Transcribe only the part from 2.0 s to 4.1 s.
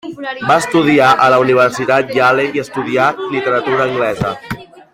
Yale i estudià literatura